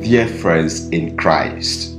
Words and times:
Dear 0.00 0.26
friends 0.26 0.88
in 0.88 1.16
Christ, 1.16 1.94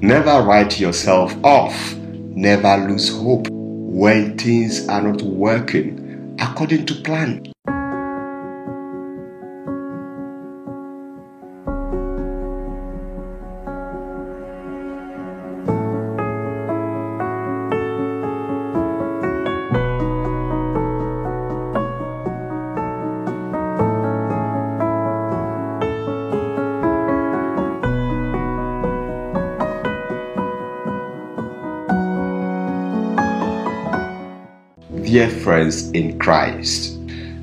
never 0.00 0.42
write 0.42 0.80
yourself 0.80 1.32
off, 1.44 1.94
never 1.94 2.76
lose 2.88 3.08
hope 3.10 3.46
when 3.50 4.36
things 4.36 4.88
are 4.88 5.02
not 5.02 5.22
working 5.22 6.36
according 6.40 6.86
to 6.86 6.94
plan. 6.96 7.53
Dear 35.14 35.30
friends 35.30 35.92
in 35.92 36.18
Christ, 36.18 36.98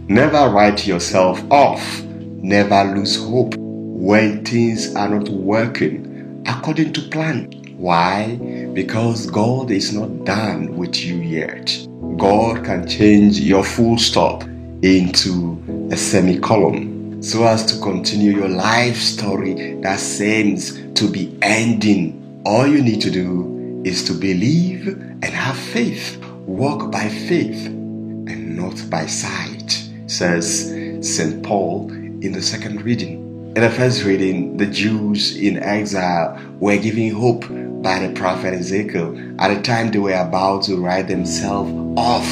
never 0.09 0.49
write 0.49 0.85
yourself 0.85 1.41
off, 1.49 2.03
never 2.03 2.84
lose 2.84 3.16
hope 3.16 3.55
when 3.55 4.44
things 4.44 4.94
are 4.94 5.07
not 5.07 5.30
working 5.30 6.44
according 6.45 6.91
to 6.91 7.02
plan. 7.03 7.49
Why? 7.77 8.35
Because 8.73 9.25
God 9.27 9.71
is 9.71 9.94
not 9.94 10.25
done 10.25 10.75
with 10.75 10.97
you 10.97 11.16
yet. 11.16 11.88
God 12.17 12.66
can 12.66 12.89
change 12.89 13.39
your 13.39 13.63
full 13.63 13.97
stop 13.97 14.44
into 14.81 15.88
a 15.94 15.95
semicolon 15.95 17.23
so 17.23 17.45
as 17.45 17.66
to 17.67 17.80
continue 17.80 18.35
your 18.35 18.49
life 18.49 18.97
story 18.97 19.75
that 19.75 20.02
seems 20.02 20.77
to 20.95 21.09
be 21.09 21.38
ending. 21.41 22.41
All 22.45 22.67
you 22.67 22.81
need 22.81 22.99
to 22.99 23.09
do 23.09 23.81
is 23.86 24.03
to 24.08 24.14
believe 24.14 24.89
and 24.89 25.23
have 25.23 25.55
faith 25.55 26.22
walk 26.52 26.91
by 26.91 27.07
faith 27.07 27.67
and 27.67 28.57
not 28.57 28.89
by 28.89 29.05
sight, 29.05 29.89
says 30.07 30.67
St. 31.02 31.41
Paul 31.43 31.89
in 31.91 32.33
the 32.33 32.41
second 32.41 32.81
reading. 32.83 33.53
In 33.55 33.61
the 33.61 33.69
first 33.69 34.03
reading, 34.03 34.58
the 34.58 34.66
Jews 34.66 35.38
in 35.38 35.58
exile 35.58 36.39
were 36.59 36.77
given 36.77 37.11
hope 37.11 37.45
by 37.81 38.05
the 38.05 38.13
prophet 38.13 38.53
Ezekiel 38.53 39.17
at 39.39 39.55
the 39.55 39.61
time 39.61 39.91
they 39.91 39.99
were 39.99 40.13
about 40.13 40.63
to 40.63 40.75
write 40.75 41.08
themselves 41.08 41.71
off. 41.97 42.27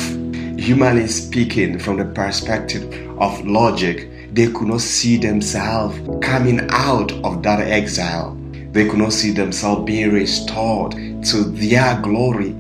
Humanly 0.60 1.08
speaking, 1.08 1.80
from 1.80 1.98
the 1.98 2.06
perspective 2.06 2.84
of 3.20 3.46
logic, 3.46 4.10
they 4.34 4.48
could 4.52 4.68
not 4.68 4.82
see 4.82 5.18
themselves 5.18 5.98
coming 6.22 6.68
out 6.72 7.12
of 7.24 7.42
that 7.44 7.62
exile. 7.62 8.38
They 8.72 8.88
could 8.88 9.00
not 9.00 9.14
see 9.14 9.32
themselves 9.32 9.86
being 9.86 10.12
restored 10.14 10.92
to 10.92 11.44
their 11.44 12.00
glory 12.02 12.56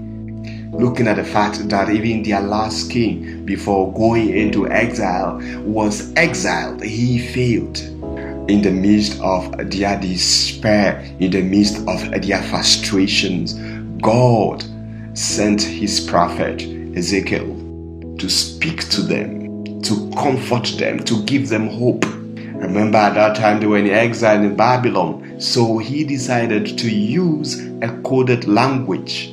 looking 0.72 1.08
at 1.08 1.16
the 1.16 1.23
fact 1.23 1.67
that 1.70 1.89
even 1.89 2.23
their 2.23 2.42
last 2.42 2.92
king, 2.92 3.45
before 3.45 3.94
going 3.94 4.30
into 4.30 4.70
exile, 4.70 5.39
was 5.62 6.14
exiled. 6.16 6.84
He 6.84 7.20
failed. 7.20 7.78
In 8.50 8.64
the 8.64 8.72
midst 8.72 9.20
of 9.22 9.52
their 9.70 10.00
despair, 10.00 11.06
in 11.20 11.31
the 11.31 11.42
midst 11.42 11.78
of 11.88 12.22
their 12.22 12.42
frustrations, 12.44 13.53
God 14.02 14.64
sent 15.14 15.62
his 15.62 16.00
prophet 16.00 16.64
Ezekiel 16.97 17.56
to 18.17 18.30
speak 18.30 18.90
to 18.90 19.02
them, 19.02 19.81
to 19.84 20.12
comfort 20.12 20.73
them, 20.78 21.00
to 21.03 21.23
give 21.25 21.50
them 21.50 21.67
hope. 21.67 22.06
Remember, 22.06 22.97
at 22.97 23.14
that 23.14 23.36
time 23.36 23.59
they 23.59 23.67
were 23.67 23.78
in 23.78 23.90
exile 23.90 24.44
in 24.44 24.56
Babylon, 24.56 25.40
so 25.40 25.78
he 25.78 26.03
decided 26.03 26.78
to 26.80 26.90
use 26.90 27.59
a 27.81 28.02
coded 28.03 28.47
language 28.47 29.31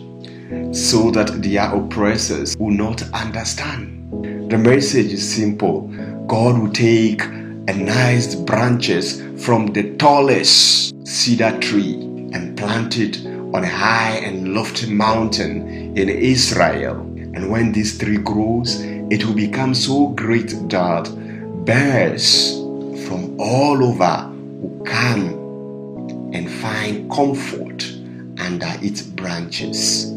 so 0.72 1.10
that 1.10 1.42
their 1.42 1.74
oppressors 1.74 2.56
will 2.58 2.70
not 2.70 3.02
understand. 3.12 4.50
The 4.50 4.58
message 4.58 5.12
is 5.12 5.34
simple 5.34 5.88
God 6.26 6.58
will 6.58 6.72
take 6.72 7.22
a 7.22 7.74
nice 7.74 8.34
branches 8.34 9.22
from 9.44 9.68
the 9.68 9.96
tallest 9.96 10.94
cedar 11.06 11.58
tree 11.58 11.94
and 12.32 12.56
plant 12.56 12.98
it 12.98 13.24
on 13.26 13.64
a 13.64 13.68
high 13.68 14.16
and 14.16 14.54
lofty 14.54 14.92
mountain 14.92 15.96
in 15.96 16.08
Israel. 16.08 17.00
And 17.34 17.50
when 17.50 17.72
this 17.72 17.98
tree 17.98 18.18
grows, 18.18 18.80
it 19.10 19.24
will 19.24 19.34
become 19.34 19.74
so 19.74 20.08
great 20.08 20.48
that 20.48 21.64
bears 21.64 22.52
from 23.06 23.36
all 23.40 23.84
over 23.84 24.32
will 24.32 24.84
come 24.84 26.32
and 26.32 26.50
find 26.50 27.10
comfort 27.10 27.84
under 28.38 28.72
its 28.80 29.02
branches. 29.02 30.15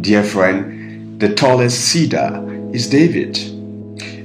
Dear 0.00 0.22
friend, 0.22 1.18
the 1.18 1.34
tallest 1.34 1.80
cedar 1.80 2.44
is 2.72 2.88
David, 2.88 3.36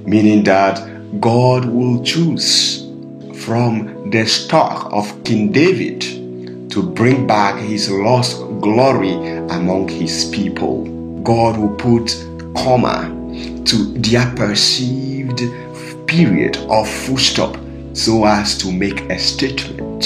meaning 0.06 0.44
that 0.44 1.20
God 1.20 1.66
will 1.66 2.04
choose 2.04 2.88
from 3.44 4.12
the 4.12 4.24
stock 4.28 4.94
of 4.94 5.24
King 5.24 5.52
David 5.52 6.02
to 6.70 6.84
bring 6.84 7.26
back 7.26 7.60
his 7.60 7.90
lost 7.90 8.38
glory 8.62 9.14
among 9.50 9.90
his 9.90 10.26
people. 10.26 10.86
God 11.24 11.58
will 11.58 11.76
put 11.76 12.24
comma 12.56 13.10
to 13.66 13.94
their 13.98 14.32
perceived 14.36 15.42
period 16.06 16.58
of 16.70 16.88
full 16.88 17.18
stop 17.18 17.58
so 17.94 18.26
as 18.26 18.60
to 18.60 18.72
make 18.72 19.00
a 19.10 19.18
statement 19.18 20.02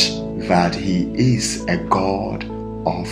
that 0.47 0.73
he 0.73 1.11
is 1.13 1.65
a 1.65 1.75
God 1.75 2.45
of 2.85 3.05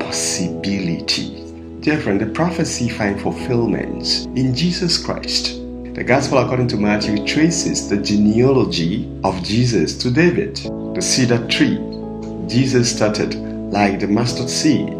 possibility. 0.00 1.43
Friend, 1.84 2.18
the 2.18 2.26
prophecy 2.26 2.88
find 2.88 3.20
fulfillment 3.20 4.26
in 4.36 4.54
Jesus 4.54 4.96
Christ. 4.96 5.60
The 5.94 6.02
Gospel 6.02 6.38
according 6.38 6.68
to 6.68 6.78
Matthew 6.78 7.26
traces 7.26 7.90
the 7.90 7.98
genealogy 7.98 9.06
of 9.22 9.42
Jesus 9.42 9.96
to 9.98 10.10
David. 10.10 10.56
The 10.94 11.02
cedar 11.02 11.46
tree. 11.48 11.76
Jesus 12.48 12.90
started 12.90 13.34
like 13.70 14.00
the 14.00 14.08
mustard 14.08 14.48
seed, 14.48 14.98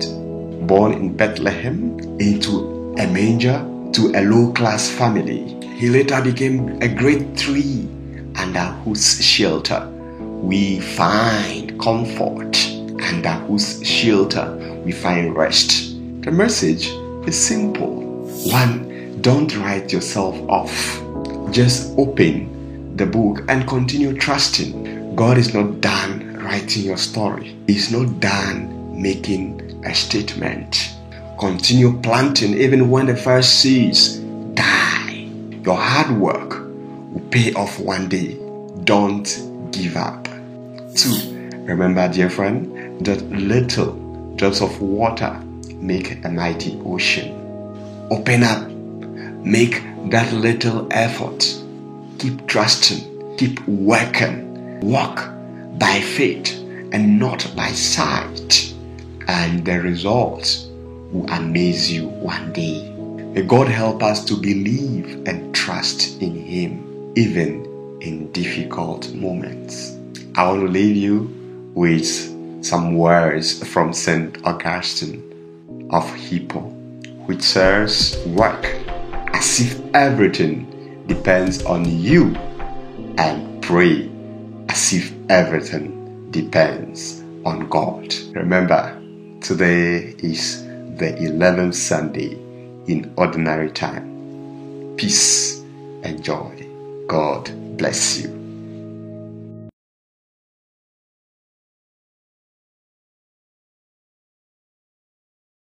born 0.66 0.92
in 0.92 1.16
Bethlehem 1.16 1.98
into 2.20 2.94
a 2.98 3.06
manger 3.06 3.66
to 3.94 4.12
a 4.14 4.22
low 4.22 4.52
class 4.52 4.90
family. 4.90 5.58
He 5.78 5.88
later 5.88 6.20
became 6.20 6.82
a 6.82 6.88
great 6.88 7.34
tree 7.34 7.88
under 8.36 8.66
whose 8.84 9.24
shelter 9.24 9.88
we 10.20 10.80
find 10.80 11.80
comfort, 11.80 12.62
under 13.02 13.32
whose 13.46 13.84
shelter 13.86 14.54
we 14.84 14.92
find 14.92 15.34
rest. 15.34 15.93
The 16.24 16.32
message 16.32 16.86
is 17.28 17.38
simple. 17.38 18.00
One, 18.50 19.20
don't 19.20 19.54
write 19.58 19.92
yourself 19.92 20.34
off. 20.48 20.72
Just 21.52 21.92
open 21.98 22.96
the 22.96 23.04
book 23.04 23.42
and 23.50 23.68
continue 23.68 24.16
trusting. 24.16 25.16
God 25.16 25.36
is 25.36 25.52
not 25.52 25.82
done 25.82 26.38
writing 26.42 26.84
your 26.84 26.96
story, 26.96 27.54
He's 27.66 27.92
not 27.92 28.20
done 28.20 29.02
making 29.02 29.84
a 29.84 29.94
statement. 29.94 30.94
Continue 31.38 32.00
planting 32.00 32.54
even 32.54 32.88
when 32.88 33.04
the 33.04 33.16
first 33.16 33.60
seeds 33.60 34.16
die. 34.54 35.28
Your 35.62 35.76
hard 35.76 36.18
work 36.18 36.52
will 37.12 37.28
pay 37.30 37.52
off 37.52 37.78
one 37.78 38.08
day. 38.08 38.38
Don't 38.84 39.28
give 39.72 39.94
up. 39.98 40.24
Two, 40.96 41.50
remember, 41.66 42.08
dear 42.08 42.30
friend, 42.30 43.04
that 43.04 43.22
little 43.28 43.92
drops 44.36 44.62
of 44.62 44.80
water 44.80 45.38
make 45.84 46.24
a 46.24 46.28
mighty 46.30 46.80
ocean. 46.86 47.30
Open 48.10 48.42
up, 48.42 48.68
make 49.44 49.82
that 50.10 50.32
little 50.32 50.88
effort. 50.90 51.44
Keep 52.18 52.46
trusting, 52.46 53.36
keep 53.36 53.60
working, 53.68 54.80
walk 54.80 55.28
by 55.78 56.00
faith 56.00 56.58
and 56.92 57.18
not 57.18 57.52
by 57.54 57.68
sight, 57.68 58.74
and 59.28 59.64
the 59.64 59.78
results 59.80 60.68
will 61.12 61.28
amaze 61.30 61.92
you 61.92 62.08
one 62.08 62.52
day. 62.54 62.90
May 63.34 63.42
God 63.42 63.68
help 63.68 64.02
us 64.02 64.24
to 64.26 64.36
believe 64.36 65.26
and 65.26 65.54
trust 65.54 66.22
in 66.22 66.34
Him, 66.34 67.12
even 67.14 67.98
in 68.00 68.32
difficult 68.32 69.12
moments. 69.12 69.98
I 70.34 70.46
want 70.46 70.60
to 70.60 70.68
leave 70.68 70.96
you 70.96 71.30
with 71.74 72.64
some 72.64 72.96
words 72.96 73.66
from 73.68 73.92
St. 73.92 74.38
Augustine 74.46 75.33
of 75.90 76.12
Hippo, 76.14 76.60
which 77.26 77.42
says, 77.42 78.22
Work 78.26 78.64
as 79.32 79.60
if 79.60 79.94
everything 79.94 81.04
depends 81.06 81.62
on 81.64 81.84
you, 81.84 82.34
and 83.18 83.62
pray 83.62 84.10
as 84.68 84.92
if 84.92 85.12
everything 85.28 86.30
depends 86.30 87.22
on 87.44 87.68
God. 87.68 88.14
Remember, 88.32 89.00
today 89.40 90.14
is 90.18 90.62
the 90.96 91.16
11th 91.20 91.74
Sunday 91.74 92.32
in 92.86 93.12
ordinary 93.16 93.70
time. 93.70 94.94
Peace 94.96 95.60
and 96.02 96.22
joy. 96.22 96.66
God 97.06 97.50
bless 97.76 98.18
you. 98.18 98.33